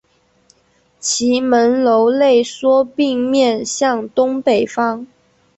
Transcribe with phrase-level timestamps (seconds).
[0.99, 5.05] 其门楼内缩并面向东北方。